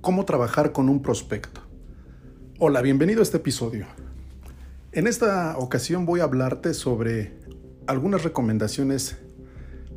[0.00, 1.60] cómo trabajar con un prospecto.
[2.58, 3.86] Hola, bienvenido a este episodio.
[4.92, 7.38] En esta ocasión voy a hablarte sobre
[7.86, 9.18] algunas recomendaciones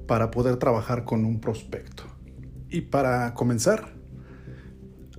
[0.08, 2.04] para poder trabajar con un prospecto.
[2.70, 3.94] Y para comenzar,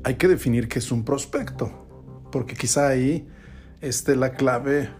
[0.02, 1.87] hay que definir qué es un prospecto,
[2.30, 3.27] porque quizá ahí
[3.80, 4.91] esté la clave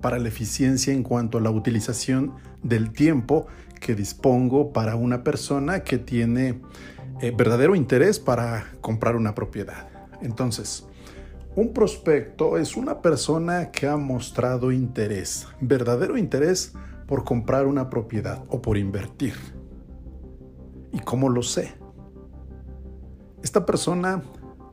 [0.00, 3.46] para la eficiencia en cuanto a la utilización del tiempo
[3.78, 6.60] que dispongo para una persona que tiene
[7.20, 9.88] eh, verdadero interés para comprar una propiedad.
[10.22, 10.86] Entonces,
[11.56, 16.72] un prospecto es una persona que ha mostrado interés, verdadero interés
[17.06, 19.34] por comprar una propiedad o por invertir.
[20.92, 21.74] ¿Y cómo lo sé?
[23.42, 24.22] Esta persona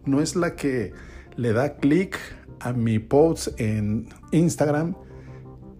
[0.05, 0.93] no es la que
[1.35, 2.17] le da clic
[2.59, 4.95] a mi post en Instagram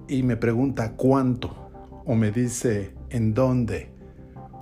[0.07, 1.69] y me pregunta cuánto
[2.05, 3.91] o me dice en dónde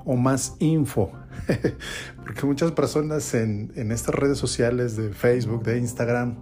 [0.06, 1.12] o más info.
[2.24, 6.36] Porque muchas personas en, estas redes sociales de Facebook, de Instagram,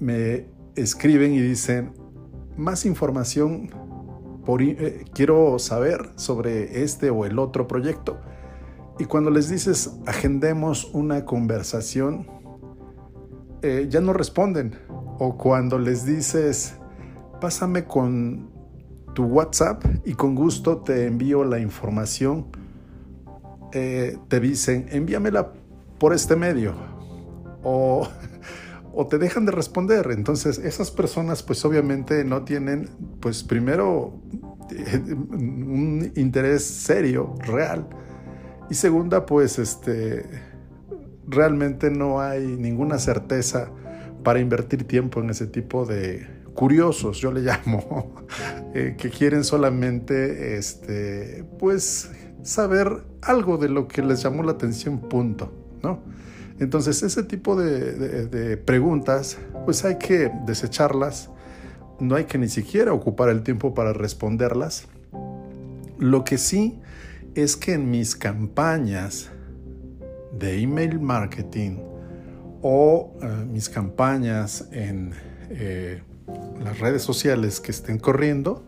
[0.00, 1.92] me escriben y dicen,
[2.56, 3.70] más información,
[4.58, 8.18] eh, quiero saber sobre este o el otro proyecto.
[8.98, 12.26] Y cuando les dices, agendemos una conversación,
[13.62, 14.78] eh, ya no responden.
[15.18, 16.76] O cuando les dices,
[17.40, 18.50] pásame con
[19.14, 22.46] tu WhatsApp y con gusto te envío la información.
[23.78, 25.52] Eh, te dicen, envíamela
[25.98, 26.74] por este medio.
[27.62, 28.08] O,
[28.94, 30.08] o te dejan de responder.
[30.12, 32.88] Entonces esas personas pues obviamente no tienen
[33.20, 34.18] pues primero
[34.98, 37.86] un interés serio, real.
[38.70, 40.24] Y segunda pues este
[41.28, 43.70] realmente no hay ninguna certeza
[44.24, 48.14] para invertir tiempo en ese tipo de curiosos, yo le llamo,
[48.74, 52.10] eh, que quieren solamente, este, pues,
[52.42, 56.00] saber algo de lo que les llamó la atención, punto, ¿no?
[56.58, 61.30] Entonces, ese tipo de, preguntas, pues hay que desecharlas,
[62.00, 64.88] no hay que ni siquiera ocupar el tiempo para responderlas.
[65.98, 66.78] Lo que sí
[67.34, 69.30] es que en mis campañas
[70.38, 71.78] de email marketing
[72.62, 75.12] o eh, mis campañas en
[75.50, 76.02] eh,
[76.62, 78.64] las redes sociales que estén corriendo,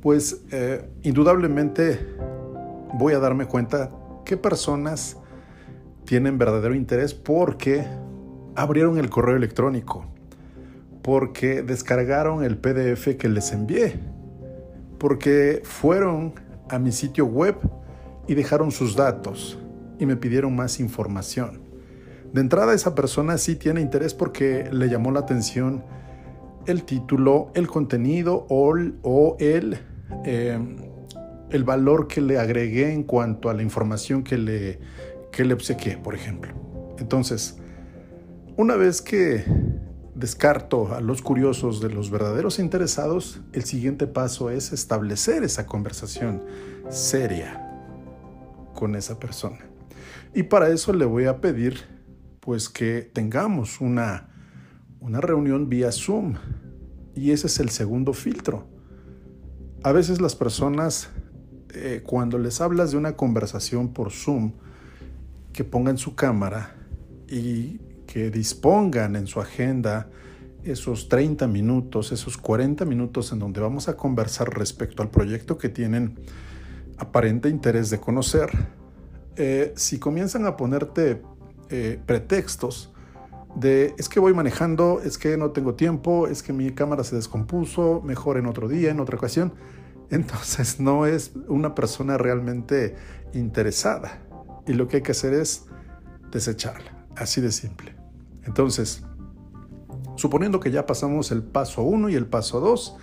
[0.00, 1.98] pues eh, indudablemente
[2.94, 3.90] voy a darme cuenta
[4.24, 5.16] qué personas
[6.04, 7.86] tienen verdadero interés porque
[8.54, 10.06] abrieron el correo electrónico,
[11.02, 14.00] porque descargaron el PDF que les envié,
[14.98, 16.34] porque fueron
[16.68, 17.56] a mi sitio web
[18.26, 19.58] y dejaron sus datos
[19.98, 21.60] y me pidieron más información.
[22.32, 25.82] De entrada esa persona sí tiene interés porque le llamó la atención
[26.66, 28.76] el título, el contenido o,
[29.38, 29.78] el,
[30.24, 30.87] el
[31.64, 34.80] valor que le agregué en cuanto a la información que le,
[35.32, 36.52] que le obsequié, por ejemplo.
[36.98, 37.58] Entonces,
[38.56, 39.44] una vez que
[40.14, 46.42] descarto a los curiosos de los verdaderos interesados, el siguiente paso es establecer esa conversación
[46.88, 47.64] seria
[48.74, 49.58] con esa persona.
[50.34, 51.82] Y para eso le voy a pedir
[52.40, 54.28] pues que tengamos una,
[55.00, 56.34] una reunión vía Zoom.
[57.14, 58.66] Y ese es el segundo filtro.
[59.82, 61.10] A veces las personas,
[61.74, 64.52] eh, cuando les hablas de una conversación por Zoom,
[65.52, 66.76] que pongan su cámara
[67.28, 70.08] y que dispongan en su agenda
[70.64, 75.68] esos 30 minutos, esos 40 minutos en donde vamos a conversar respecto al proyecto que
[75.68, 76.18] tienen
[76.98, 78.50] aparente interés de conocer,
[79.36, 81.22] eh, si comienzan a ponerte
[81.70, 82.92] eh, pretextos
[83.54, 87.16] de es que voy manejando, es que no tengo tiempo, es que mi cámara se
[87.16, 89.52] descompuso, mejor en otro día, en otra ocasión,
[90.10, 92.96] entonces no es una persona realmente
[93.32, 94.22] interesada.
[94.66, 95.66] Y lo que hay que hacer es
[96.30, 97.96] desecharla, así de simple.
[98.44, 99.02] Entonces,
[100.16, 102.96] suponiendo que ya pasamos el paso 1 y el paso 2,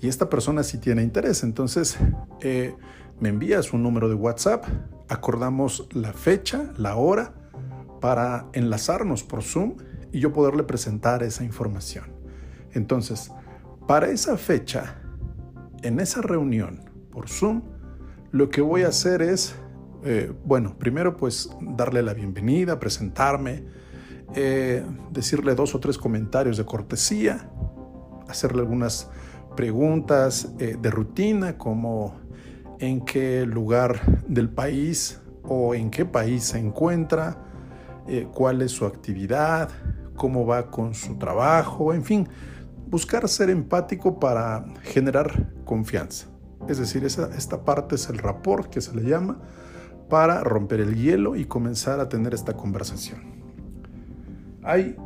[0.00, 1.96] y esta persona sí tiene interés, entonces
[2.40, 2.74] eh,
[3.18, 4.64] me envías un número de WhatsApp,
[5.08, 7.32] acordamos la fecha, la hora,
[8.00, 9.76] para enlazarnos por Zoom
[10.12, 12.04] y yo poderle presentar esa información.
[12.72, 13.30] Entonces,
[13.86, 15.00] para esa fecha,
[15.86, 16.80] en esa reunión
[17.10, 17.62] por Zoom,
[18.32, 19.54] lo que voy a hacer es,
[20.04, 23.64] eh, bueno, primero pues darle la bienvenida, presentarme,
[24.34, 27.48] eh, decirle dos o tres comentarios de cortesía,
[28.28, 29.08] hacerle algunas
[29.54, 32.16] preguntas eh, de rutina como
[32.80, 37.42] en qué lugar del país o en qué país se encuentra,
[38.32, 39.68] cuál es su actividad,
[40.14, 42.28] cómo va con su trabajo, en fin,
[42.86, 46.28] buscar ser empático para generar confianza.
[46.68, 49.38] Es decir, esta parte es el rapport que se le llama
[50.08, 53.20] para romper el hielo y comenzar a tener esta conversación.
[54.62, 54.96] Hay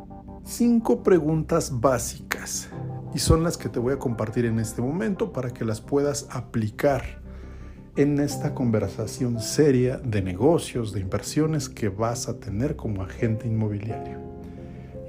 [0.43, 2.69] cinco preguntas básicas
[3.13, 6.27] y son las que te voy a compartir en este momento para que las puedas
[6.31, 7.21] aplicar
[7.95, 14.19] en esta conversación seria de negocios, de inversiones que vas a tener como agente inmobiliario.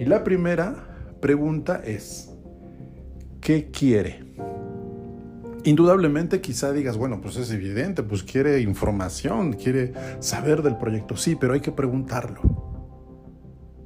[0.01, 0.89] Y la primera
[1.21, 2.32] pregunta es,
[3.43, 4.25] ¿qué quiere?
[5.65, 11.37] Indudablemente quizá digas, bueno, pues es evidente, pues quiere información, quiere saber del proyecto, sí,
[11.39, 12.41] pero hay que preguntarlo.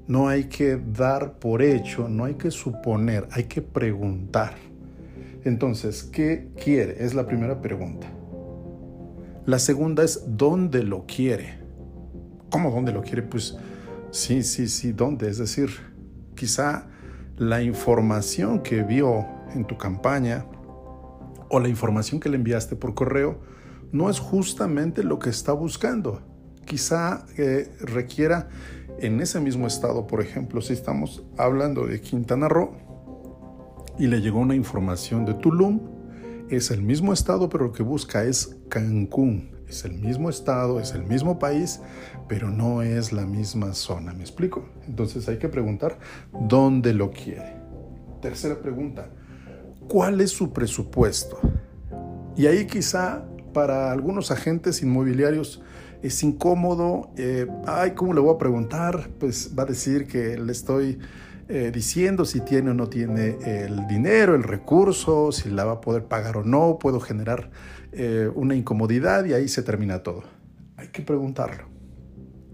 [0.06, 4.54] No hay que dar por hecho, no hay que suponer, hay que preguntar.
[5.42, 7.04] Entonces, ¿qué quiere?
[7.04, 8.06] Es la primera pregunta.
[9.46, 11.58] La segunda es, ¿dónde lo quiere?
[12.50, 13.22] ¿Cómo dónde lo quiere?
[13.22, 13.56] Pues
[14.10, 15.28] sí, sí, sí, ¿dónde?
[15.28, 15.70] Es decir,
[16.34, 16.86] quizá
[17.36, 20.46] la información que vio en tu campaña
[21.48, 23.40] o la información que le enviaste por correo
[23.92, 26.22] no es justamente lo que está buscando.
[26.64, 28.48] Quizá eh, requiera
[28.98, 32.72] en ese mismo estado, por ejemplo, si estamos hablando de Quintana Roo
[33.98, 35.80] y le llegó una información de Tulum,
[36.50, 39.56] es el mismo estado, pero lo que busca es Cancún.
[39.68, 41.80] Es el mismo estado, es el mismo país,
[42.28, 44.12] pero no es la misma zona.
[44.12, 44.68] ¿Me explico?
[44.86, 45.98] Entonces hay que preguntar
[46.32, 47.56] dónde lo quiere.
[48.22, 49.10] Tercera pregunta,
[49.88, 51.38] ¿cuál es su presupuesto?
[52.36, 55.62] Y ahí quizá para algunos agentes inmobiliarios
[56.02, 57.10] es incómodo.
[57.16, 59.08] Eh, ay, ¿cómo le voy a preguntar?
[59.18, 60.98] Pues va a decir que le estoy
[61.48, 65.80] eh, diciendo si tiene o no tiene el dinero, el recurso, si la va a
[65.80, 66.78] poder pagar o no.
[66.78, 67.50] Puedo generar
[67.92, 70.24] eh, una incomodidad y ahí se termina todo.
[70.76, 71.64] Hay que preguntarlo.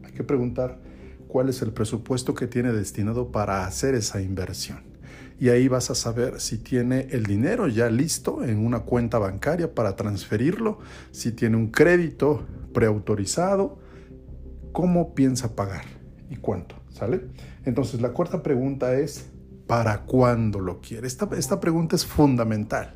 [0.05, 0.79] Hay que preguntar
[1.27, 4.92] cuál es el presupuesto que tiene destinado para hacer esa inversión
[5.43, 9.75] y ahí vas a saber si tiene el dinero ya listo en una cuenta bancaria
[9.75, 10.79] para transferirlo,
[11.11, 13.81] si tiene un crédito preautorizado,
[14.71, 15.85] cómo piensa pagar
[16.31, 17.27] y cuánto, ¿sale?
[17.65, 19.33] Entonces la cuarta pregunta es,
[19.67, 21.09] ¿para cuándo lo quiere?
[21.09, 22.95] Esta, pregunta es fundamental,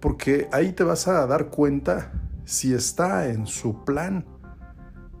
[0.00, 2.10] porque ahí te vas a dar cuenta
[2.44, 4.26] si está en su plan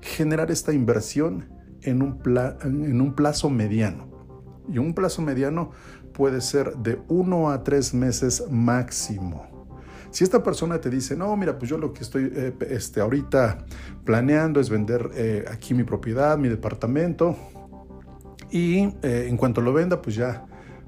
[0.00, 1.50] generar esta inversión
[1.82, 2.02] en
[2.64, 4.10] en un plazo mediano.
[4.68, 5.70] Y un plazo mediano
[6.12, 9.52] puede ser de uno a tres meses máximo.
[10.12, 13.64] Si esta persona te dice, no, mira, pues yo lo que estoy eh, este, ahorita
[14.04, 17.34] planeando es vender eh, aquí mi propiedad, mi departamento,
[18.50, 20.44] y eh, en cuanto lo venda, pues ya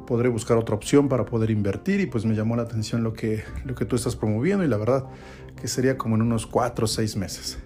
[0.07, 3.43] podré buscar otra opción para poder invertir y pues me llamó la atención lo que,
[3.65, 5.07] lo que tú estás promoviendo y la verdad
[5.59, 7.59] que sería como en unos cuatro o seis meses.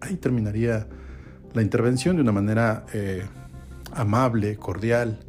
[0.00, 0.88] Ahí terminaría
[1.54, 2.84] la intervención de una manera
[3.92, 5.20] amable, cordial,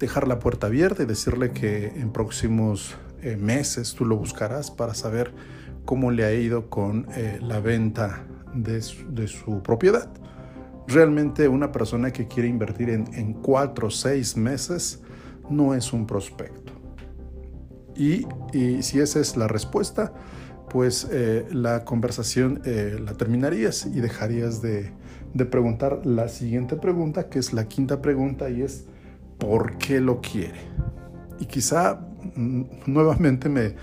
[0.00, 4.94] dejar la puerta abierta y decirle que en próximos eh, meses tú lo buscarás para
[4.94, 5.32] saber
[5.84, 10.10] cómo le ha ido con eh, la venta de su, propiedad.
[10.88, 15.02] Realmente una persona que quiere invertir en, cuatro o seis meses
[15.48, 16.72] no es un prospecto.
[17.94, 18.26] Y,
[18.82, 20.12] si esa es la respuesta,
[20.70, 24.92] pues eh, la conversación la terminarías y dejarías de,
[25.34, 28.86] de preguntar la siguiente pregunta, que es la quinta pregunta, y es
[29.40, 30.60] por qué lo quiere.
[31.40, 31.98] Y quizá
[32.36, 33.74] mm, nuevamente me,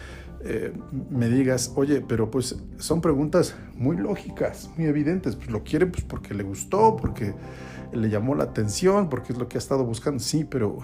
[0.41, 0.71] eh,
[1.09, 5.35] me digas, oye, pero pues son preguntas muy lógicas, muy evidentes.
[5.35, 7.33] Pues lo quiere pues porque le gustó, porque
[7.91, 10.19] le llamó la atención, porque es lo que ha estado buscando.
[10.19, 10.77] Sí, pero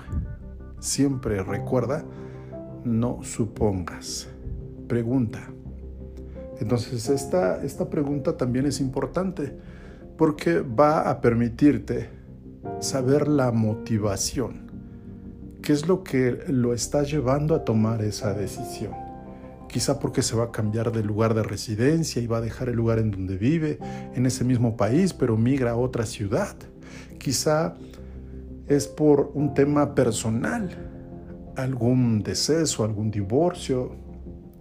[0.79, 2.03] siempre recuerda,
[2.83, 4.27] no supongas.
[4.87, 5.39] Pregunta.
[6.59, 9.57] Entonces esta, esta pregunta también es importante
[10.17, 12.09] porque va a permitirte
[12.79, 14.63] saber la motivación
[15.63, 18.91] ¿Qué es lo que lo está llevando a tomar esa decisión?
[19.69, 22.75] Quizá porque se va a cambiar de lugar de residencia y va a dejar el
[22.75, 23.79] lugar en donde vive,
[24.13, 26.53] en ese mismo país, pero migra a otra ciudad.
[27.17, 27.75] Quizá
[28.67, 30.69] es por un tema personal,
[31.55, 33.95] algún deceso, algún divorcio,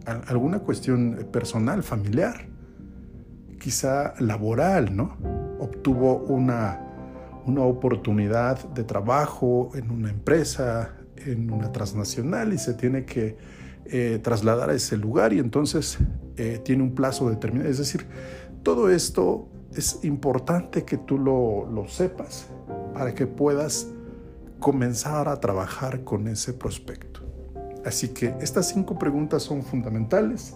[0.06, 2.46] alguna cuestión personal, familiar,
[3.58, 5.16] quizá laboral, ¿no?
[5.58, 6.91] Obtuvo una
[7.46, 13.36] una oportunidad de trabajo en una empresa, en una transnacional y se tiene que
[13.86, 15.98] eh, trasladar a ese lugar y entonces
[16.36, 17.70] eh, tiene un plazo determinado.
[17.70, 18.06] Es decir,
[18.62, 22.46] todo esto es importante que tú lo, lo sepas
[22.94, 23.88] para que puedas
[24.60, 27.20] comenzar a trabajar con ese prospecto.
[27.84, 30.54] Así que estas cinco preguntas son fundamentales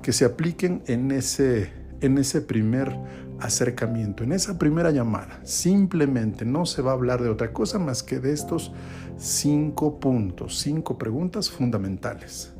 [0.00, 2.96] que se apliquen en ese, en ese primer
[3.40, 5.40] acercamiento, en esa primera llamada.
[5.44, 8.72] Simplemente no se va a hablar de otra cosa más que de estos
[9.16, 12.52] cinco puntos, cinco preguntas fundamentales.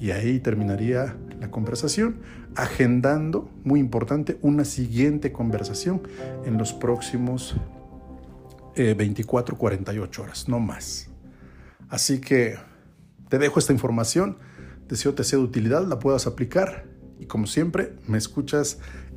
[0.00, 2.20] Y ahí terminaría la conversación,
[2.56, 6.02] agendando, muy importante, una siguiente conversación
[6.44, 7.56] en los próximos
[8.74, 11.08] 24, 48 horas, no más.
[11.88, 12.56] Así que
[13.28, 14.38] te dejo esta información,
[14.88, 16.86] deseo te sea de utilidad, la puedas aplicar
[17.18, 18.78] y como siempre me escuchas